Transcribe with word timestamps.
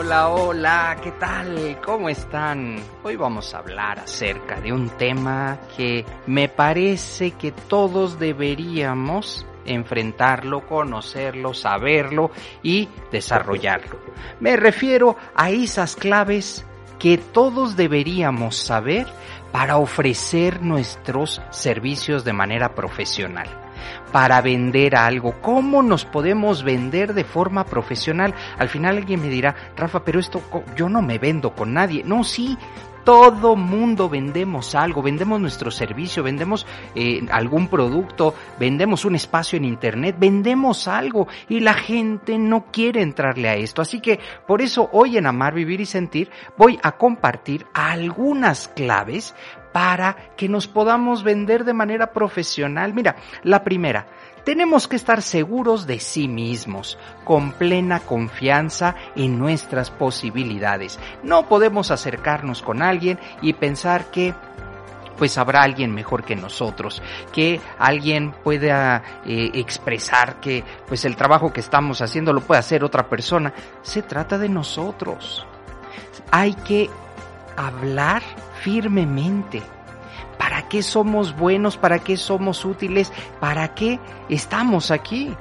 Hola, 0.00 0.28
hola, 0.28 0.96
¿qué 1.02 1.10
tal? 1.10 1.80
¿Cómo 1.84 2.08
están? 2.08 2.76
Hoy 3.02 3.16
vamos 3.16 3.52
a 3.52 3.58
hablar 3.58 3.98
acerca 3.98 4.60
de 4.60 4.72
un 4.72 4.90
tema 4.90 5.58
que 5.76 6.06
me 6.28 6.48
parece 6.48 7.32
que 7.32 7.50
todos 7.50 8.16
deberíamos 8.16 9.44
enfrentarlo, 9.64 10.64
conocerlo, 10.68 11.52
saberlo 11.52 12.30
y 12.62 12.88
desarrollarlo. 13.10 13.98
Me 14.38 14.56
refiero 14.56 15.16
a 15.34 15.50
esas 15.50 15.96
claves 15.96 16.64
que 17.00 17.18
todos 17.18 17.74
deberíamos 17.74 18.56
saber 18.56 19.08
para 19.50 19.78
ofrecer 19.78 20.62
nuestros 20.62 21.42
servicios 21.50 22.24
de 22.24 22.34
manera 22.34 22.72
profesional 22.72 23.48
para 24.12 24.40
vender 24.40 24.96
algo. 24.96 25.34
¿Cómo 25.40 25.82
nos 25.82 26.04
podemos 26.04 26.62
vender 26.62 27.14
de 27.14 27.24
forma 27.24 27.64
profesional? 27.64 28.34
Al 28.58 28.68
final 28.68 28.96
alguien 28.96 29.20
me 29.20 29.28
dirá, 29.28 29.54
Rafa, 29.76 30.04
pero 30.04 30.20
esto 30.20 30.42
yo 30.76 30.88
no 30.88 31.02
me 31.02 31.18
vendo 31.18 31.54
con 31.54 31.74
nadie. 31.74 32.02
No, 32.04 32.24
sí, 32.24 32.56
todo 33.08 33.56
mundo 33.56 34.10
vendemos 34.10 34.74
algo, 34.74 35.00
vendemos 35.00 35.40
nuestro 35.40 35.70
servicio, 35.70 36.22
vendemos 36.22 36.66
eh, 36.94 37.26
algún 37.30 37.68
producto, 37.68 38.34
vendemos 38.60 39.06
un 39.06 39.14
espacio 39.14 39.56
en 39.56 39.64
internet, 39.64 40.16
vendemos 40.18 40.86
algo 40.88 41.26
y 41.48 41.60
la 41.60 41.72
gente 41.72 42.36
no 42.36 42.66
quiere 42.70 43.00
entrarle 43.00 43.48
a 43.48 43.54
esto. 43.54 43.80
Así 43.80 44.00
que 44.00 44.20
por 44.46 44.60
eso 44.60 44.90
hoy 44.92 45.16
en 45.16 45.24
Amar, 45.24 45.54
Vivir 45.54 45.80
y 45.80 45.86
Sentir 45.86 46.30
voy 46.58 46.78
a 46.82 46.98
compartir 46.98 47.64
algunas 47.72 48.68
claves 48.68 49.34
para 49.72 50.16
que 50.36 50.48
nos 50.48 50.66
podamos 50.66 51.22
vender 51.22 51.64
de 51.64 51.74
manera 51.74 52.12
profesional. 52.12 52.94
Mira, 52.94 53.16
la 53.42 53.62
primera, 53.62 54.06
tenemos 54.44 54.88
que 54.88 54.96
estar 54.96 55.20
seguros 55.20 55.86
de 55.86 56.00
sí 56.00 56.26
mismos, 56.26 56.98
con 57.24 57.52
plena 57.52 58.00
confianza 58.00 58.94
en 59.14 59.38
nuestras 59.38 59.90
posibilidades. 59.90 60.98
No 61.22 61.48
podemos 61.48 61.90
acercarnos 61.90 62.62
con 62.62 62.82
alguien 62.82 63.18
y 63.42 63.52
pensar 63.52 64.06
que 64.10 64.34
pues 65.18 65.36
habrá 65.36 65.62
alguien 65.62 65.92
mejor 65.92 66.24
que 66.24 66.36
nosotros, 66.36 67.02
que 67.32 67.60
alguien 67.78 68.32
pueda 68.32 69.02
eh, 69.26 69.50
expresar 69.54 70.40
que 70.40 70.64
pues 70.86 71.04
el 71.04 71.16
trabajo 71.16 71.52
que 71.52 71.60
estamos 71.60 72.00
haciendo 72.00 72.32
lo 72.32 72.40
puede 72.40 72.60
hacer 72.60 72.84
otra 72.84 73.08
persona. 73.08 73.52
Se 73.82 74.00
trata 74.02 74.38
de 74.38 74.48
nosotros. 74.48 75.44
Hay 76.30 76.54
que 76.54 76.88
hablar 77.56 78.22
firmemente. 78.62 79.62
¿Para 80.38 80.68
qué 80.68 80.82
somos 80.82 81.36
buenos? 81.36 81.76
¿Para 81.76 81.98
qué 81.98 82.16
somos 82.16 82.64
útiles? 82.64 83.12
¿Para 83.40 83.74
qué 83.74 83.98
estamos 84.28 84.90
aquí? 84.90 85.34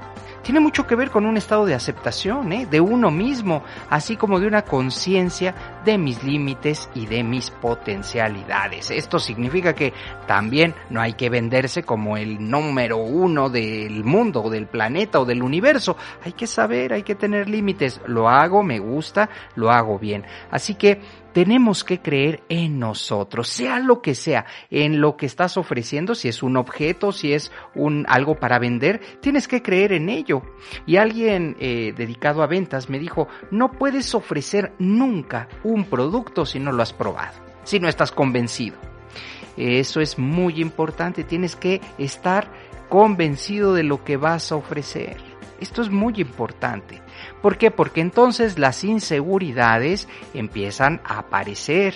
Tiene 0.48 0.62
mucho 0.62 0.88
que 0.88 0.96
ver 0.96 1.12
con 1.12 1.26
un 1.26 1.36
estado 1.36 1.66
de 1.66 1.74
aceptación, 1.76 2.54
¿eh? 2.54 2.66
de 2.72 2.80
uno 2.80 3.12
mismo, 3.12 3.64
así 3.90 4.16
como 4.16 4.40
de 4.40 4.48
una 4.48 4.62
conciencia 4.62 5.54
de 5.84 5.98
mis 5.98 6.24
límites 6.24 6.90
y 6.94 7.06
de 7.06 7.22
mis 7.22 7.52
potencialidades. 7.52 8.90
Esto 8.90 9.20
significa 9.20 9.76
que 9.76 9.92
también 10.26 10.74
no 10.90 11.02
hay 11.02 11.16
que 11.16 11.30
venderse 11.30 11.84
como 11.84 12.16
el 12.16 12.50
número 12.50 12.96
uno 12.96 13.50
del 13.50 14.06
mundo 14.06 14.42
o 14.42 14.50
del 14.50 14.68
planeta 14.68 15.20
o 15.20 15.26
del 15.26 15.44
universo. 15.44 15.98
Hay 16.24 16.32
que 16.32 16.48
saber, 16.48 16.94
hay 16.94 17.04
que 17.04 17.16
tener 17.16 17.50
límites. 17.50 18.00
Lo 18.08 18.30
hago, 18.30 18.64
me 18.64 18.80
gusta, 18.80 19.30
lo 19.56 19.70
hago 19.70 20.00
bien. 20.00 20.24
Así 20.50 20.76
que 20.76 21.02
tenemos 21.38 21.84
que 21.84 22.00
creer 22.00 22.42
en 22.50 22.80
nosotros, 22.80 23.48
sea 23.48 23.78
lo 23.78 24.02
que 24.02 24.16
sea, 24.16 24.48
en 24.72 25.00
lo 25.00 25.18
que 25.18 25.28
estás 25.28 25.56
ofreciendo, 25.56 26.16
si 26.16 26.30
es 26.30 26.42
un 26.42 26.58
objeto, 26.58 27.12
si 27.12 27.32
es 27.32 27.52
un 27.76 28.08
algo 28.10 28.40
para 28.40 28.58
vender, 28.58 29.02
tienes 29.22 29.48
que 29.48 29.62
creer 29.62 29.94
en 29.94 30.10
ello. 30.10 30.42
Y 30.88 30.98
alguien 30.98 31.56
eh, 31.60 31.94
dedicado 31.96 32.42
a 32.42 32.48
ventas 32.48 32.90
me 32.90 32.98
dijo, 32.98 33.28
no 33.52 33.72
puedes 33.72 34.16
ofrecer 34.16 34.74
nunca 34.80 35.48
un 35.64 35.84
producto 35.84 36.44
si 36.44 36.58
no 36.58 36.72
lo 36.72 36.82
has 36.82 36.94
probado, 36.94 37.38
si 37.64 37.80
no 37.80 37.88
estás 37.88 38.12
convencido. 38.12 38.78
Eso 39.56 40.02
es 40.02 40.18
muy 40.18 40.60
importante, 40.60 41.24
tienes 41.24 41.56
que 41.56 41.82
estar 42.00 42.52
convencido 42.90 43.76
de 43.76 43.84
lo 43.84 44.04
que 44.04 44.18
vas 44.18 44.52
a 44.52 44.56
ofrecer. 44.56 45.27
Esto 45.60 45.82
es 45.82 45.90
muy 45.90 46.14
importante. 46.18 47.02
¿Por 47.42 47.58
qué? 47.58 47.72
Porque 47.72 48.02
entonces 48.02 48.60
las 48.60 48.84
inseguridades 48.84 50.08
empiezan 50.34 51.02
a 51.04 51.20
aparecer, 51.20 51.96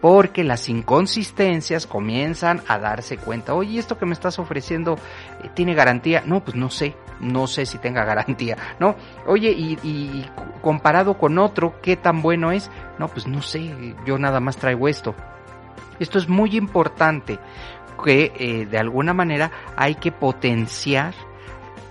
porque 0.00 0.44
las 0.44 0.68
inconsistencias 0.68 1.86
comienzan 1.86 2.62
a 2.68 2.78
darse 2.78 3.18
cuenta, 3.18 3.54
oye, 3.54 3.78
esto 3.78 3.98
que 3.98 4.06
me 4.06 4.14
estás 4.14 4.38
ofreciendo 4.38 4.96
eh, 5.42 5.50
tiene 5.54 5.74
garantía, 5.74 6.22
no, 6.24 6.42
pues 6.42 6.56
no 6.56 6.70
sé, 6.70 6.96
no 7.20 7.46
sé 7.46 7.66
si 7.66 7.78
tenga 7.78 8.04
garantía, 8.06 8.56
¿no? 8.80 8.96
Oye, 9.26 9.50
y, 9.50 10.26
comparado 10.62 11.18
con 11.18 11.38
otro, 11.38 11.80
¿qué 11.82 11.96
tan 11.96 12.22
bueno 12.22 12.52
es? 12.52 12.70
No, 12.98 13.08
pues 13.08 13.26
no 13.26 13.42
sé, 13.42 13.94
yo 14.06 14.18
nada 14.18 14.40
más 14.40 14.56
traigo 14.56 14.88
esto. 14.88 15.14
Esto 15.98 16.18
es 16.18 16.28
muy 16.28 16.56
importante 16.56 17.38
que 18.02 18.32
eh, 18.36 18.66
de 18.66 18.78
alguna 18.78 19.12
manera 19.12 19.50
hay 19.76 19.96
que 19.96 20.12
potenciar 20.12 21.14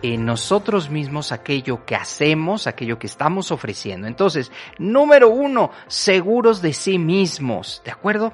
en 0.01 0.25
nosotros 0.25 0.89
mismos 0.89 1.31
aquello 1.31 1.85
que 1.85 1.95
hacemos, 1.95 2.67
aquello 2.67 2.99
que 2.99 3.07
estamos 3.07 3.51
ofreciendo. 3.51 4.07
Entonces, 4.07 4.51
número 4.77 5.29
uno, 5.29 5.71
seguros 5.87 6.61
de 6.61 6.73
sí 6.73 6.97
mismos, 6.97 7.81
¿de 7.85 7.91
acuerdo? 7.91 8.33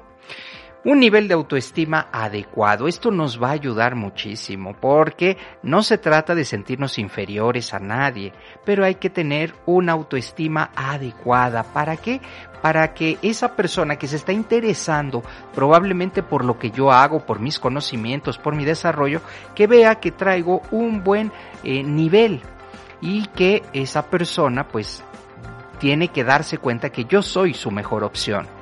Un 0.84 1.00
nivel 1.00 1.28
de 1.28 1.34
autoestima 1.34 2.08
adecuado. 2.12 2.88
Esto 2.88 3.10
nos 3.10 3.42
va 3.42 3.48
a 3.48 3.52
ayudar 3.52 3.94
muchísimo 3.94 4.74
porque 4.74 5.36
no 5.62 5.82
se 5.82 5.98
trata 5.98 6.34
de 6.34 6.44
sentirnos 6.44 6.98
inferiores 6.98 7.74
a 7.74 7.78
nadie, 7.78 8.32
pero 8.64 8.84
hay 8.84 8.96
que 8.96 9.10
tener 9.10 9.54
una 9.66 9.92
autoestima 9.92 10.70
adecuada. 10.76 11.64
¿Para 11.64 11.96
qué? 11.96 12.20
Para 12.62 12.94
que 12.94 13.18
esa 13.22 13.54
persona 13.54 13.96
que 13.96 14.08
se 14.08 14.16
está 14.16 14.32
interesando 14.32 15.22
probablemente 15.54 16.22
por 16.22 16.44
lo 16.44 16.58
que 16.58 16.70
yo 16.70 16.90
hago, 16.90 17.24
por 17.26 17.40
mis 17.40 17.58
conocimientos, 17.58 18.38
por 18.38 18.54
mi 18.54 18.64
desarrollo, 18.64 19.20
que 19.54 19.66
vea 19.66 19.96
que 19.96 20.12
traigo 20.12 20.62
un 20.70 21.02
buen 21.02 21.32
eh, 21.64 21.82
nivel 21.82 22.40
y 23.00 23.26
que 23.26 23.62
esa 23.72 24.10
persona 24.10 24.66
pues 24.66 25.04
tiene 25.78 26.08
que 26.08 26.24
darse 26.24 26.58
cuenta 26.58 26.90
que 26.90 27.04
yo 27.04 27.22
soy 27.22 27.54
su 27.54 27.70
mejor 27.70 28.02
opción 28.02 28.57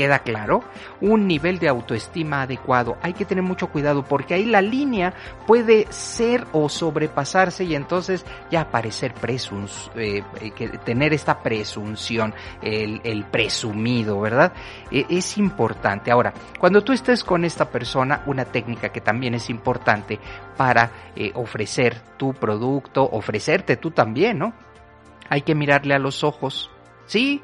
queda 0.00 0.20
claro, 0.20 0.64
un 1.02 1.26
nivel 1.26 1.58
de 1.58 1.68
autoestima 1.68 2.40
adecuado. 2.40 2.96
Hay 3.02 3.12
que 3.12 3.26
tener 3.26 3.44
mucho 3.44 3.66
cuidado 3.66 4.02
porque 4.02 4.32
ahí 4.32 4.46
la 4.46 4.62
línea 4.62 5.12
puede 5.46 5.86
ser 5.92 6.46
o 6.52 6.70
sobrepasarse 6.70 7.64
y 7.64 7.74
entonces 7.74 8.24
ya 8.50 8.70
parecer 8.70 9.12
presuns, 9.12 9.90
eh, 9.96 10.22
que 10.56 10.68
tener 10.70 11.12
esta 11.12 11.42
presunción, 11.42 12.32
el, 12.62 13.02
el 13.04 13.26
presumido, 13.26 14.18
¿verdad? 14.22 14.54
E, 14.90 15.04
es 15.10 15.36
importante. 15.36 16.10
Ahora, 16.10 16.32
cuando 16.58 16.82
tú 16.82 16.94
estés 16.94 17.22
con 17.22 17.44
esta 17.44 17.70
persona, 17.70 18.22
una 18.24 18.46
técnica 18.46 18.88
que 18.88 19.02
también 19.02 19.34
es 19.34 19.50
importante 19.50 20.18
para 20.56 20.92
eh, 21.14 21.30
ofrecer 21.34 22.00
tu 22.16 22.32
producto, 22.32 23.06
ofrecerte 23.06 23.76
tú 23.76 23.90
también, 23.90 24.38
¿no? 24.38 24.54
Hay 25.28 25.42
que 25.42 25.54
mirarle 25.54 25.92
a 25.92 25.98
los 25.98 26.24
ojos. 26.24 26.70
Sí, 27.04 27.42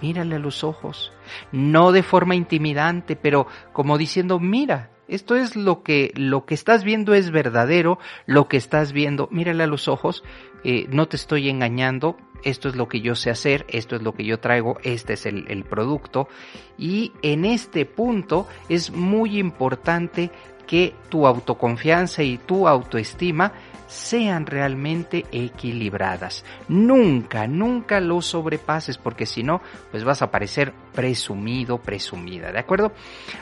mírale 0.00 0.34
a 0.34 0.40
los 0.40 0.64
ojos 0.64 1.12
no 1.52 1.92
de 1.92 2.02
forma 2.02 2.34
intimidante, 2.34 3.16
pero 3.16 3.46
como 3.72 3.98
diciendo, 3.98 4.38
mira, 4.40 4.90
esto 5.08 5.36
es 5.36 5.54
lo 5.54 5.82
que, 5.82 6.12
lo 6.16 6.46
que 6.46 6.54
estás 6.54 6.82
viendo 6.82 7.14
es 7.14 7.30
verdadero, 7.30 7.98
lo 8.26 8.48
que 8.48 8.56
estás 8.56 8.92
viendo, 8.92 9.28
mírale 9.30 9.64
a 9.64 9.68
los 9.68 9.88
ojos, 9.88 10.24
eh, 10.64 10.86
no 10.90 11.06
te 11.06 11.16
estoy 11.16 11.48
engañando, 11.48 12.16
esto 12.42 12.68
es 12.68 12.76
lo 12.76 12.88
que 12.88 13.00
yo 13.00 13.14
sé 13.14 13.30
hacer, 13.30 13.66
esto 13.68 13.96
es 13.96 14.02
lo 14.02 14.14
que 14.14 14.24
yo 14.24 14.40
traigo, 14.40 14.78
este 14.82 15.12
es 15.14 15.26
el, 15.26 15.46
el 15.48 15.64
producto. 15.64 16.28
Y 16.76 17.12
en 17.22 17.44
este 17.44 17.86
punto 17.86 18.48
es 18.68 18.90
muy 18.90 19.38
importante 19.38 20.30
que 20.66 20.94
tu 21.08 21.26
autoconfianza 21.26 22.22
y 22.22 22.38
tu 22.38 22.66
autoestima 22.66 23.52
sean 23.86 24.46
realmente 24.46 25.24
equilibradas. 25.32 26.44
Nunca, 26.68 27.46
nunca 27.46 28.00
lo 28.00 28.20
sobrepases 28.22 28.98
porque 28.98 29.26
si 29.26 29.42
no, 29.42 29.60
pues 29.90 30.04
vas 30.04 30.22
a 30.22 30.30
parecer 30.30 30.72
presumido, 30.94 31.78
presumida, 31.78 32.52
¿de 32.52 32.58
acuerdo? 32.58 32.92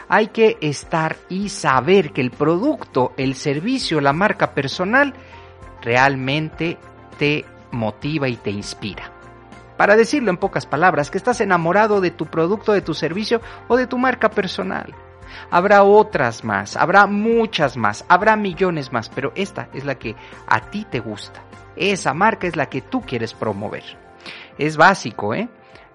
Hay 0.09 0.29
que 0.29 0.59
estar 0.61 1.17
y 1.29 1.49
saber 1.49 2.13
que 2.13 2.21
el 2.21 2.31
producto, 2.31 3.13
el 3.17 3.35
servicio, 3.35 4.01
la 4.01 4.13
marca 4.13 4.55
personal 4.55 5.15
realmente 5.83 6.79
te 7.19 7.45
motiva 7.71 8.29
y 8.29 8.37
te 8.37 8.51
inspira. 8.51 9.13
Para 9.77 9.97
decirlo 9.97 10.31
en 10.31 10.37
pocas 10.37 10.67
palabras, 10.67 11.11
que 11.11 11.19
estás 11.19 11.41
enamorado 11.41 12.01
de 12.01 12.13
tu 12.13 12.27
producto, 12.27 12.73
de 12.73 12.81
tu 12.81 12.95
servicio 12.95 13.41
o 13.67 13.77
de 13.77 13.87
tu 13.87 13.99
marca 13.99 14.31
personal. 14.31 14.95
Habrá 15.51 15.83
otras 15.83 16.45
más, 16.45 16.77
habrá 16.77 17.07
muchas 17.07 17.77
más, 17.77 18.05
habrá 18.09 18.37
millones 18.37 18.93
más, 18.93 19.09
pero 19.09 19.33
esta 19.35 19.69
es 19.73 19.85
la 19.85 19.97
que 19.97 20.17
a 20.47 20.71
ti 20.71 20.87
te 20.89 21.01
gusta. 21.01 21.43
Esa 21.77 22.15
marca 22.15 22.47
es 22.47 22.57
la 22.57 22.67
que 22.67 22.81
tú 22.83 23.01
quieres 23.01 23.35
promover. 23.35 23.85
Es 24.59 24.77
básico, 24.77 25.35
¿eh? 25.35 25.49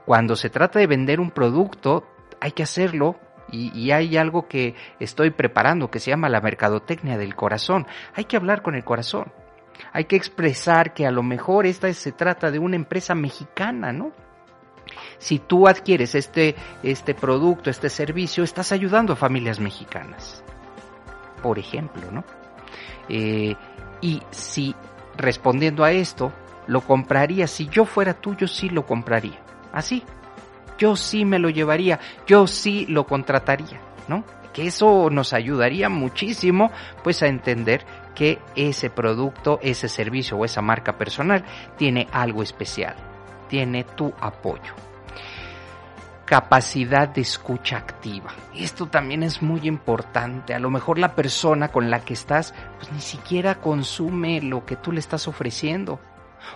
Cuando 0.06 0.36
se 0.36 0.50
trata 0.50 0.80
de 0.80 0.88
vender 0.88 1.20
un 1.20 1.32
producto, 1.32 2.08
hay 2.42 2.52
que 2.52 2.64
hacerlo 2.64 3.20
y, 3.52 3.72
y, 3.78 3.92
hay 3.92 4.18
algo 4.18 4.48
que 4.48 4.76
estoy 5.00 5.32
preparando 5.32 5.90
que 5.90 6.00
se 6.00 6.12
llama 6.12 6.30
la 6.30 6.42
mercadotecnia 6.42 7.18
del 7.18 7.36
corazón. 7.36 7.88
Hay 8.16 8.26
que 8.26 8.38
hablar 8.38 8.62
con 8.62 8.76
el 8.76 8.84
corazón. 8.84 9.32
Hay 9.92 10.06
que 10.06 10.16
expresar 10.16 10.94
que 10.94 11.08
a 11.08 11.12
lo 11.12 11.24
mejor 11.24 11.66
esta 11.66 11.92
se 11.94 12.12
trata 12.12 12.52
de 12.52 12.60
una 12.60 12.76
empresa 12.76 13.16
mexicana, 13.16 13.92
¿no? 13.92 14.12
Si 15.18 15.40
tú 15.40 15.68
adquieres 15.68 16.16
este, 16.16 16.56
este 16.84 17.14
producto, 17.14 17.70
este 17.70 17.90
servicio, 17.90 18.44
estás 18.44 18.72
ayudando 18.72 19.14
a 19.14 19.16
familias 19.16 19.60
mexicanas. 19.60 20.44
Por 21.42 21.60
ejemplo, 21.60 22.12
¿no? 22.12 22.24
Eh, 23.08 23.56
y 24.02 24.22
si 24.32 24.76
respondiendo 25.18 25.84
a 25.84 25.92
esto, 25.92 26.32
lo 26.68 26.82
compraría, 26.82 27.48
si 27.48 27.68
yo 27.68 27.86
fuera 27.86 28.14
tú, 28.14 28.36
yo 28.36 28.48
sí 28.48 28.70
lo 28.70 28.86
compraría. 28.86 29.40
Así. 29.72 30.04
Yo 30.78 30.96
sí 30.96 31.26
me 31.26 31.40
lo 31.40 31.50
llevaría, 31.50 32.00
yo 32.26 32.48
sí 32.48 32.86
lo 32.88 33.06
contrataría, 33.06 33.82
¿no? 34.08 34.24
Que 34.54 34.68
eso 34.68 35.10
nos 35.10 35.34
ayudaría 35.34 35.90
muchísimo, 35.90 36.72
pues, 37.04 37.22
a 37.22 37.28
entender 37.28 37.86
que 38.16 38.40
ese 38.56 38.90
producto, 38.90 39.60
ese 39.62 39.90
servicio 39.90 40.38
o 40.38 40.46
esa 40.46 40.62
marca 40.62 40.98
personal 40.98 41.44
tiene 41.78 42.08
algo 42.14 42.44
especial, 42.44 42.96
tiene 43.50 43.84
tu 43.84 44.14
apoyo 44.22 44.74
capacidad 46.30 47.10
de 47.10 47.22
escucha 47.22 47.78
activa. 47.78 48.30
Esto 48.54 48.86
también 48.86 49.24
es 49.24 49.42
muy 49.42 49.62
importante. 49.68 50.54
A 50.54 50.60
lo 50.60 50.70
mejor 50.70 51.00
la 51.00 51.16
persona 51.16 51.70
con 51.70 51.90
la 51.90 52.02
que 52.02 52.14
estás 52.14 52.54
pues 52.78 52.92
ni 52.92 53.02
siquiera 53.02 53.56
consume 53.56 54.40
lo 54.40 54.64
que 54.64 54.76
tú 54.76 54.92
le 54.92 55.00
estás 55.00 55.28
ofreciendo 55.28 56.00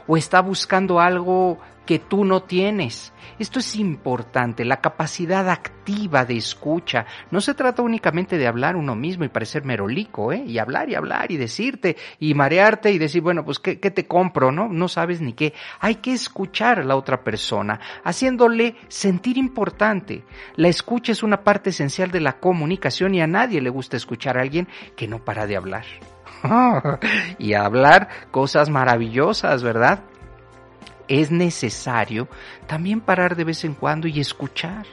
o 0.07 0.17
está 0.17 0.41
buscando 0.41 0.99
algo 0.99 1.59
que 1.85 1.99
tú 1.99 2.25
no 2.25 2.43
tienes. 2.43 3.13
Esto 3.39 3.59
es 3.59 3.75
importante, 3.75 4.63
la 4.63 4.79
capacidad 4.79 5.49
activa 5.49 6.23
de 6.23 6.37
escucha. 6.37 7.05
No 7.31 7.41
se 7.41 7.53
trata 7.53 7.81
únicamente 7.81 8.37
de 8.37 8.47
hablar 8.47 8.75
uno 8.75 8.95
mismo 8.95 9.25
y 9.25 9.29
parecer 9.29 9.65
merolico, 9.65 10.31
¿eh? 10.31 10.43
Y 10.45 10.59
hablar 10.59 10.89
y 10.89 10.95
hablar 10.95 11.31
y 11.31 11.37
decirte 11.37 11.97
y 12.19 12.33
marearte 12.35 12.91
y 12.91 12.99
decir, 12.99 13.21
bueno, 13.21 13.43
pues 13.43 13.59
¿qué, 13.59 13.79
qué 13.79 13.91
te 13.91 14.07
compro, 14.07 14.51
¿no? 14.51 14.69
No 14.69 14.87
sabes 14.87 15.19
ni 15.19 15.33
qué. 15.33 15.53
Hay 15.79 15.95
que 15.95 16.13
escuchar 16.13 16.79
a 16.79 16.83
la 16.83 16.95
otra 16.95 17.23
persona, 17.23 17.79
haciéndole 18.03 18.75
sentir 18.87 19.37
importante. 19.37 20.23
La 20.55 20.67
escucha 20.67 21.11
es 21.11 21.23
una 21.23 21.43
parte 21.43 21.71
esencial 21.71 22.11
de 22.11 22.21
la 22.21 22.39
comunicación 22.39 23.15
y 23.15 23.21
a 23.21 23.27
nadie 23.27 23.61
le 23.61 23.69
gusta 23.69 23.97
escuchar 23.97 24.37
a 24.37 24.41
alguien 24.41 24.67
que 24.95 25.07
no 25.07 25.23
para 25.23 25.47
de 25.47 25.57
hablar. 25.57 25.85
y 27.37 27.53
hablar 27.53 28.09
cosas 28.31 28.69
maravillosas, 28.69 29.63
¿verdad? 29.63 29.99
Es 31.07 31.31
necesario 31.31 32.27
también 32.67 33.01
parar 33.01 33.35
de 33.35 33.43
vez 33.43 33.63
en 33.63 33.73
cuando 33.73 34.07
y 34.07 34.19
escuchar. 34.19 34.85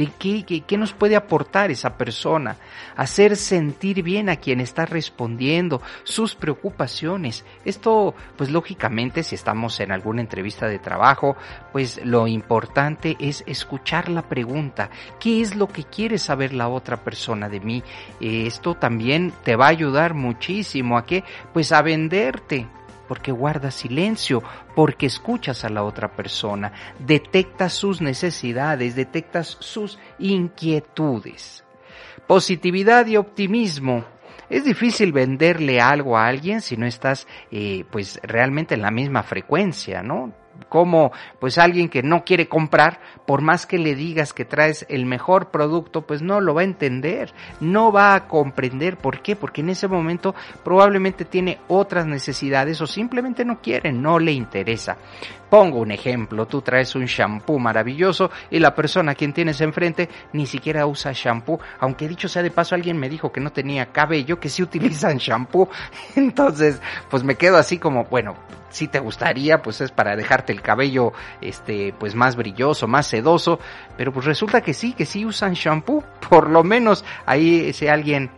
¿De 0.00 0.08
qué, 0.18 0.62
qué, 0.66 0.78
nos 0.78 0.94
puede 0.94 1.14
aportar 1.14 1.70
esa 1.70 1.98
persona? 1.98 2.56
Hacer 2.96 3.36
sentir 3.36 4.02
bien 4.02 4.30
a 4.30 4.36
quien 4.36 4.58
está 4.58 4.86
respondiendo, 4.86 5.82
sus 6.04 6.34
preocupaciones. 6.34 7.44
Esto, 7.66 8.14
pues 8.34 8.50
lógicamente, 8.50 9.22
si 9.22 9.34
estamos 9.34 9.78
en 9.78 9.92
alguna 9.92 10.22
entrevista 10.22 10.68
de 10.68 10.78
trabajo, 10.78 11.36
pues 11.70 12.00
lo 12.02 12.26
importante 12.26 13.18
es 13.20 13.44
escuchar 13.46 14.08
la 14.08 14.22
pregunta. 14.22 14.88
¿Qué 15.20 15.42
es 15.42 15.54
lo 15.54 15.68
que 15.68 15.84
quiere 15.84 16.16
saber 16.16 16.54
la 16.54 16.68
otra 16.68 17.04
persona 17.04 17.50
de 17.50 17.60
mí? 17.60 17.82
Esto 18.22 18.76
también 18.76 19.34
te 19.44 19.54
va 19.54 19.66
a 19.66 19.68
ayudar 19.68 20.14
muchísimo 20.14 20.96
a 20.96 21.04
que, 21.04 21.24
pues 21.52 21.72
a 21.72 21.82
venderte 21.82 22.66
porque 23.10 23.32
guardas 23.32 23.74
silencio, 23.74 24.40
porque 24.76 25.06
escuchas 25.06 25.64
a 25.64 25.68
la 25.68 25.82
otra 25.82 26.12
persona, 26.14 26.72
detectas 27.00 27.72
sus 27.72 28.00
necesidades, 28.00 28.94
detectas 28.94 29.56
sus 29.58 29.98
inquietudes. 30.20 31.64
Positividad 32.28 33.08
y 33.08 33.16
optimismo. 33.16 34.04
Es 34.48 34.64
difícil 34.64 35.10
venderle 35.10 35.80
algo 35.80 36.16
a 36.16 36.28
alguien 36.28 36.60
si 36.60 36.76
no 36.76 36.86
estás 36.86 37.26
eh, 37.50 37.84
pues 37.90 38.20
realmente 38.22 38.76
en 38.76 38.82
la 38.82 38.92
misma 38.92 39.24
frecuencia, 39.24 40.04
¿no? 40.04 40.32
Como 40.68 41.12
pues 41.38 41.58
alguien 41.58 41.88
que 41.88 42.02
no 42.02 42.24
quiere 42.24 42.48
comprar, 42.48 43.00
por 43.26 43.42
más 43.42 43.66
que 43.66 43.78
le 43.78 43.94
digas 43.94 44.32
que 44.32 44.44
traes 44.44 44.86
el 44.88 45.06
mejor 45.06 45.50
producto, 45.50 46.02
pues 46.02 46.22
no 46.22 46.40
lo 46.40 46.54
va 46.54 46.62
a 46.62 46.64
entender, 46.64 47.32
no 47.60 47.92
va 47.92 48.14
a 48.14 48.28
comprender 48.28 48.96
por 48.96 49.22
qué, 49.22 49.36
porque 49.36 49.60
en 49.60 49.70
ese 49.70 49.88
momento 49.88 50.34
probablemente 50.64 51.24
tiene 51.24 51.58
otras 51.68 52.06
necesidades 52.06 52.80
o 52.80 52.86
simplemente 52.86 53.44
no 53.44 53.60
quiere, 53.60 53.92
no 53.92 54.18
le 54.18 54.32
interesa. 54.32 54.96
Pongo 55.50 55.80
un 55.80 55.90
ejemplo, 55.90 56.46
tú 56.46 56.62
traes 56.62 56.94
un 56.94 57.06
shampoo 57.06 57.58
maravilloso 57.58 58.30
y 58.50 58.60
la 58.60 58.72
persona 58.72 59.12
a 59.12 59.14
quien 59.16 59.32
tienes 59.32 59.60
enfrente 59.60 60.08
ni 60.32 60.46
siquiera 60.46 60.86
usa 60.86 61.10
shampoo, 61.12 61.58
aunque 61.80 62.08
dicho 62.08 62.28
sea 62.28 62.44
de 62.44 62.52
paso 62.52 62.76
alguien 62.76 62.96
me 62.96 63.08
dijo 63.08 63.32
que 63.32 63.40
no 63.40 63.50
tenía 63.50 63.86
cabello, 63.86 64.38
que 64.38 64.48
sí 64.48 64.62
utilizan 64.62 65.16
shampoo, 65.18 65.68
entonces 66.14 66.80
pues 67.10 67.24
me 67.24 67.34
quedo 67.34 67.56
así 67.56 67.78
como, 67.78 68.04
bueno, 68.04 68.36
si 68.70 68.86
te 68.86 69.00
gustaría, 69.00 69.60
pues 69.60 69.80
es 69.80 69.90
para 69.90 70.14
dejarte 70.14 70.52
el 70.52 70.62
cabello, 70.62 71.12
este, 71.40 71.92
pues 71.98 72.14
más 72.14 72.36
brilloso, 72.36 72.86
más 72.86 73.08
sedoso, 73.08 73.58
pero 73.96 74.12
pues 74.12 74.26
resulta 74.26 74.60
que 74.60 74.72
sí, 74.72 74.92
que 74.92 75.04
sí 75.04 75.26
usan 75.26 75.54
shampoo, 75.54 76.04
por 76.30 76.48
lo 76.48 76.62
menos 76.62 77.04
ahí 77.26 77.72
si 77.72 77.88
alguien 77.88 78.30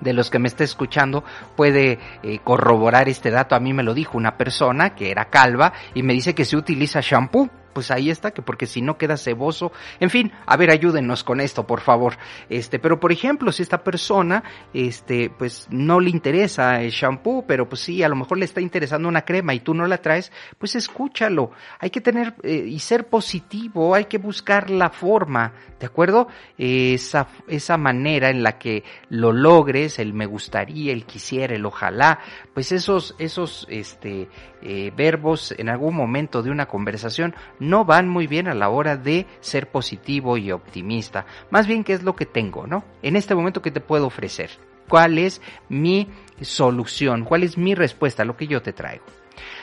de 0.00 0.12
los 0.12 0.30
que 0.30 0.38
me 0.38 0.48
esté 0.48 0.64
escuchando 0.64 1.24
puede 1.56 1.98
eh, 2.22 2.38
corroborar 2.42 3.08
este 3.08 3.30
dato. 3.30 3.54
A 3.54 3.60
mí 3.60 3.72
me 3.72 3.82
lo 3.82 3.94
dijo 3.94 4.18
una 4.18 4.36
persona 4.36 4.94
que 4.94 5.10
era 5.10 5.26
calva 5.26 5.72
y 5.94 6.02
me 6.02 6.12
dice 6.12 6.34
que 6.34 6.44
se 6.44 6.56
utiliza 6.56 7.00
shampoo 7.00 7.50
pues 7.72 7.90
ahí 7.90 8.10
está, 8.10 8.32
que 8.32 8.42
porque 8.42 8.66
si 8.66 8.82
no 8.82 8.98
queda 8.98 9.16
ceboso. 9.16 9.72
En 10.00 10.10
fin, 10.10 10.32
a 10.46 10.56
ver, 10.56 10.70
ayúdenos 10.70 11.24
con 11.24 11.40
esto, 11.40 11.66
por 11.66 11.80
favor. 11.80 12.16
Este, 12.48 12.78
pero 12.78 13.00
por 13.00 13.12
ejemplo, 13.12 13.52
si 13.52 13.62
esta 13.62 13.82
persona, 13.82 14.42
este, 14.72 15.30
pues 15.30 15.66
no 15.70 16.00
le 16.00 16.10
interesa 16.10 16.80
el 16.82 16.90
shampoo, 16.90 17.44
pero 17.46 17.68
pues 17.68 17.80
sí, 17.80 18.02
a 18.02 18.08
lo 18.08 18.16
mejor 18.16 18.38
le 18.38 18.44
está 18.44 18.60
interesando 18.60 19.08
una 19.08 19.22
crema 19.22 19.54
y 19.54 19.60
tú 19.60 19.74
no 19.74 19.86
la 19.86 19.98
traes, 19.98 20.32
pues 20.58 20.74
escúchalo. 20.74 21.50
Hay 21.78 21.90
que 21.90 22.00
tener 22.00 22.34
eh, 22.42 22.64
y 22.66 22.78
ser 22.78 23.08
positivo, 23.08 23.94
hay 23.94 24.06
que 24.06 24.18
buscar 24.18 24.70
la 24.70 24.90
forma, 24.90 25.52
¿de 25.78 25.86
acuerdo? 25.86 26.28
esa, 26.58 27.28
esa 27.48 27.76
manera 27.76 28.30
en 28.30 28.42
la 28.42 28.58
que 28.58 28.84
lo 29.08 29.32
logres, 29.32 29.98
el 29.98 30.12
me 30.12 30.26
gustaría, 30.26 30.92
el 30.92 31.04
quisiera, 31.04 31.54
el 31.54 31.66
ojalá, 31.66 32.20
pues 32.54 32.72
esos, 32.72 33.14
esos, 33.18 33.66
este, 33.68 34.28
eh, 34.62 34.92
verbos 34.96 35.54
en 35.58 35.68
algún 35.68 35.96
momento 35.96 36.42
de 36.42 36.50
una 36.50 36.66
conversación 36.66 37.34
no 37.62 37.84
van 37.84 38.08
muy 38.08 38.26
bien 38.26 38.48
a 38.48 38.54
la 38.54 38.68
hora 38.68 38.96
de 38.96 39.26
ser 39.40 39.70
positivo 39.70 40.36
y 40.36 40.50
optimista. 40.50 41.24
Más 41.50 41.66
bien, 41.66 41.84
¿qué 41.84 41.92
es 41.92 42.02
lo 42.02 42.16
que 42.16 42.26
tengo, 42.26 42.66
no? 42.66 42.84
En 43.02 43.16
este 43.16 43.34
momento, 43.34 43.62
¿qué 43.62 43.70
te 43.70 43.80
puedo 43.80 44.06
ofrecer? 44.06 44.50
¿Cuál 44.88 45.18
es 45.18 45.40
mi 45.68 46.08
solución? 46.40 47.24
¿Cuál 47.24 47.44
es 47.44 47.56
mi 47.56 47.74
respuesta 47.74 48.24
a 48.24 48.26
lo 48.26 48.36
que 48.36 48.48
yo 48.48 48.62
te 48.62 48.72
traigo? 48.72 49.04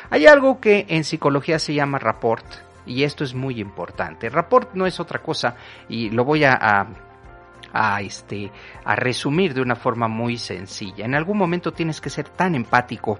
Hay 0.09 0.25
algo 0.25 0.59
que 0.59 0.85
en 0.89 1.03
psicología 1.03 1.59
se 1.59 1.73
llama 1.73 1.99
rapport 1.99 2.45
y 2.85 3.03
esto 3.03 3.23
es 3.23 3.33
muy 3.33 3.59
importante. 3.59 4.29
Rapport 4.29 4.73
no 4.73 4.87
es 4.87 4.99
otra 4.99 5.21
cosa 5.21 5.55
y 5.87 6.09
lo 6.09 6.23
voy 6.23 6.45
a, 6.45 6.87
a 7.73 8.01
este 8.01 8.51
a 8.85 8.95
resumir 8.95 9.53
de 9.53 9.61
una 9.61 9.75
forma 9.75 10.07
muy 10.07 10.37
sencilla. 10.37 11.05
En 11.05 11.15
algún 11.15 11.37
momento 11.37 11.73
tienes 11.73 12.01
que 12.01 12.09
ser 12.09 12.29
tan 12.29 12.55
empático 12.55 13.19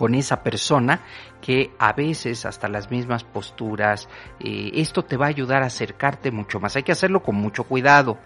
con 0.00 0.14
esa 0.14 0.42
persona 0.42 1.02
que 1.42 1.72
a 1.78 1.92
veces 1.92 2.46
hasta 2.46 2.68
las 2.68 2.90
mismas 2.90 3.22
posturas, 3.22 4.08
eh, 4.38 4.70
esto 4.76 5.04
te 5.04 5.18
va 5.18 5.26
a 5.26 5.28
ayudar 5.28 5.62
a 5.62 5.66
acercarte 5.66 6.30
mucho 6.30 6.58
más. 6.58 6.74
Hay 6.74 6.84
que 6.84 6.92
hacerlo 6.92 7.22
con 7.22 7.36
mucho 7.36 7.64
cuidado 7.64 8.16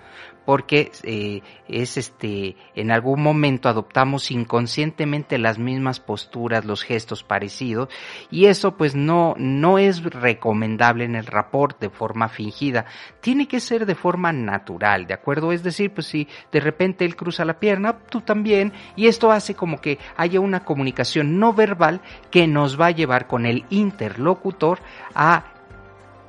porque 0.45 0.91
eh, 1.03 1.43
es 1.69 1.97
este 1.97 2.57
en 2.75 2.91
algún 2.91 3.23
momento 3.23 3.69
adoptamos 3.69 4.31
inconscientemente 4.31 5.39
las 5.39 5.59
mismas 5.59 6.01
posturas, 6.01 6.65
los 6.65 6.83
gestos 6.83 7.23
parecidos 7.23 7.89
y 8.31 8.47
eso 8.47 8.77
pues 8.77 8.95
no 8.95 9.35
no 9.39 9.79
es 9.79 10.03
recomendable 10.03 11.05
en 11.05 11.15
el 11.15 11.27
rapport 11.27 11.79
de 11.81 11.91
forma 11.91 12.29
fingida. 12.29 12.87
Tiene 13.21 13.49
que 13.49 13.61
ser 13.61 13.87
de 13.87 13.95
forma 13.95 14.33
natural, 14.33 15.07
¿de 15.07 15.15
acuerdo? 15.15 15.53
Es 15.53 15.63
decir, 15.63 15.93
pues 15.93 16.07
si 16.07 16.29
de 16.53 16.61
repente 16.61 17.05
él 17.05 17.17
cruza 17.17 17.45
la 17.45 17.59
pierna, 17.59 17.99
tú 18.11 18.21
también 18.21 18.73
y 18.97 19.07
esto 19.07 19.31
hace 19.31 19.55
como 19.55 19.81
que 19.81 19.99
haya 20.17 20.41
una 20.41 20.65
comunicación 20.65 21.39
no 21.39 21.53
verbal 21.53 22.01
que 22.31 22.47
nos 22.47 22.81
va 22.81 22.87
a 22.87 22.91
llevar 22.91 23.27
con 23.27 23.47
el 23.47 23.65
interlocutor 23.71 24.79
a 25.15 25.45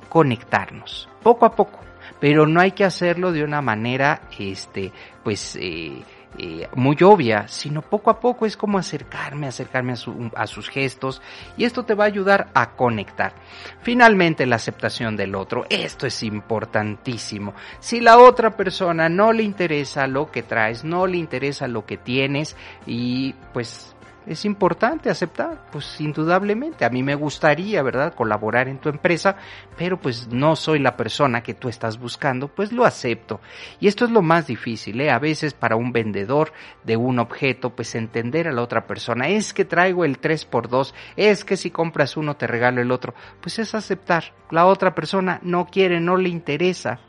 conectarnos 0.08 1.08
poco 1.22 1.44
a 1.44 1.50
poco 1.50 1.85
pero 2.20 2.46
no 2.46 2.60
hay 2.60 2.72
que 2.72 2.84
hacerlo 2.84 3.32
de 3.32 3.44
una 3.44 3.62
manera, 3.62 4.22
este, 4.38 4.92
pues, 5.22 5.56
eh, 5.56 6.02
eh, 6.38 6.68
muy 6.74 6.96
obvia, 7.02 7.48
sino 7.48 7.80
poco 7.80 8.10
a 8.10 8.20
poco 8.20 8.44
es 8.44 8.58
como 8.58 8.76
acercarme, 8.76 9.46
acercarme 9.46 9.94
a, 9.94 10.42
a, 10.42 10.46
sus 10.46 10.68
gestos 10.68 11.22
y 11.56 11.64
esto 11.64 11.84
te 11.84 11.94
va 11.94 12.04
a 12.04 12.08
ayudar 12.08 12.48
a 12.52 12.72
conectar. 12.72 13.32
Finalmente 13.80 14.44
la 14.44 14.56
aceptación 14.56 15.16
del 15.16 15.34
otro, 15.34 15.64
esto 15.70 16.06
es 16.06 16.22
importantísimo. 16.22 17.54
Si 17.80 18.00
la 18.00 18.18
otra 18.18 18.50
persona 18.50 19.08
no 19.08 19.32
le 19.32 19.44
interesa 19.44 20.06
lo 20.06 20.30
que 20.30 20.42
traes, 20.42 20.84
no 20.84 21.06
le 21.06 21.16
interesa 21.16 21.68
lo 21.68 21.86
que 21.86 21.96
tienes 21.96 22.54
y 22.86 23.34
pues 23.54 23.95
es 24.26 24.44
importante 24.44 25.10
aceptar, 25.10 25.66
pues 25.70 26.00
indudablemente. 26.00 26.84
A 26.84 26.90
mí 26.90 27.02
me 27.02 27.14
gustaría, 27.14 27.82
¿verdad?, 27.82 28.14
colaborar 28.14 28.68
en 28.68 28.78
tu 28.78 28.88
empresa, 28.88 29.36
pero 29.76 30.00
pues 30.00 30.28
no 30.28 30.56
soy 30.56 30.78
la 30.78 30.96
persona 30.96 31.42
que 31.42 31.54
tú 31.54 31.68
estás 31.68 31.98
buscando, 31.98 32.48
pues 32.48 32.72
lo 32.72 32.84
acepto. 32.84 33.40
Y 33.80 33.88
esto 33.88 34.04
es 34.04 34.10
lo 34.10 34.22
más 34.22 34.46
difícil, 34.46 35.00
¿eh? 35.00 35.10
A 35.10 35.18
veces 35.18 35.54
para 35.54 35.76
un 35.76 35.92
vendedor 35.92 36.52
de 36.84 36.96
un 36.96 37.18
objeto, 37.18 37.70
pues 37.70 37.94
entender 37.94 38.48
a 38.48 38.52
la 38.52 38.62
otra 38.62 38.86
persona, 38.86 39.28
es 39.28 39.54
que 39.54 39.64
traigo 39.64 40.04
el 40.04 40.20
3x2, 40.20 40.92
es 41.16 41.44
que 41.44 41.56
si 41.56 41.70
compras 41.70 42.16
uno 42.16 42.36
te 42.36 42.46
regalo 42.46 42.80
el 42.80 42.90
otro, 42.90 43.14
pues 43.40 43.58
es 43.58 43.74
aceptar. 43.74 44.34
La 44.50 44.66
otra 44.66 44.94
persona 44.94 45.40
no 45.42 45.66
quiere, 45.66 46.00
no 46.00 46.16
le 46.16 46.28
interesa. 46.28 47.00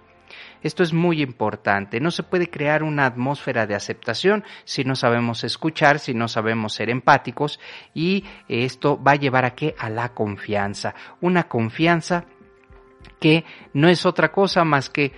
Esto 0.61 0.83
es 0.83 0.93
muy 0.93 1.21
importante. 1.21 1.99
No 1.99 2.11
se 2.11 2.23
puede 2.23 2.49
crear 2.49 2.83
una 2.83 3.05
atmósfera 3.05 3.65
de 3.65 3.75
aceptación 3.75 4.43
si 4.63 4.83
no 4.83 4.95
sabemos 4.95 5.43
escuchar, 5.43 5.99
si 5.99 6.13
no 6.13 6.27
sabemos 6.27 6.73
ser 6.73 6.89
empáticos 6.89 7.59
y 7.93 8.23
esto 8.47 9.01
va 9.01 9.11
a 9.11 9.15
llevar 9.15 9.45
a 9.45 9.55
qué? 9.55 9.75
A 9.77 9.89
la 9.89 10.09
confianza. 10.09 10.95
Una 11.21 11.47
confianza 11.47 12.25
que 13.19 13.45
no 13.73 13.89
es 13.89 14.05
otra 14.05 14.31
cosa 14.31 14.63
más 14.63 14.89
que, 14.89 15.11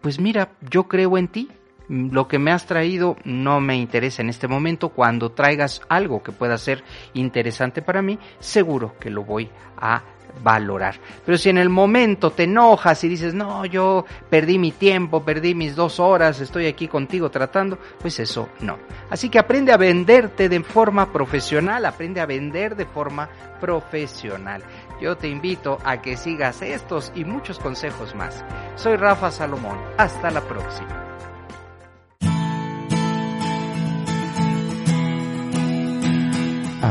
pues 0.00 0.20
mira, 0.20 0.52
yo 0.68 0.88
creo 0.88 1.16
en 1.18 1.28
ti, 1.28 1.50
lo 1.88 2.26
que 2.26 2.38
me 2.38 2.50
has 2.50 2.66
traído 2.66 3.16
no 3.24 3.60
me 3.60 3.76
interesa 3.76 4.22
en 4.22 4.28
este 4.28 4.48
momento. 4.48 4.88
Cuando 4.90 5.32
traigas 5.32 5.82
algo 5.88 6.22
que 6.22 6.32
pueda 6.32 6.58
ser 6.58 6.82
interesante 7.14 7.82
para 7.82 8.02
mí, 8.02 8.18
seguro 8.40 8.96
que 8.98 9.10
lo 9.10 9.24
voy 9.24 9.50
a 9.76 10.02
valorar. 10.42 10.96
Pero 11.24 11.38
si 11.38 11.48
en 11.48 11.58
el 11.58 11.68
momento 11.68 12.30
te 12.30 12.44
enojas 12.44 13.02
y 13.04 13.08
dices, 13.08 13.34
no, 13.34 13.64
yo 13.64 14.04
perdí 14.30 14.58
mi 14.58 14.72
tiempo, 14.72 15.24
perdí 15.24 15.54
mis 15.54 15.74
dos 15.74 16.00
horas, 16.00 16.40
estoy 16.40 16.66
aquí 16.66 16.88
contigo 16.88 17.30
tratando, 17.30 17.78
pues 18.00 18.18
eso 18.20 18.48
no. 18.60 18.78
Así 19.10 19.28
que 19.28 19.38
aprende 19.38 19.72
a 19.72 19.76
venderte 19.76 20.48
de 20.48 20.62
forma 20.62 21.12
profesional, 21.12 21.84
aprende 21.84 22.20
a 22.20 22.26
vender 22.26 22.76
de 22.76 22.86
forma 22.86 23.28
profesional. 23.60 24.62
Yo 25.00 25.16
te 25.16 25.28
invito 25.28 25.78
a 25.84 26.00
que 26.00 26.16
sigas 26.16 26.62
estos 26.62 27.12
y 27.14 27.24
muchos 27.24 27.58
consejos 27.58 28.14
más. 28.14 28.44
Soy 28.76 28.96
Rafa 28.96 29.30
Salomón. 29.30 29.78
Hasta 29.98 30.30
la 30.30 30.40
próxima. 30.40 31.06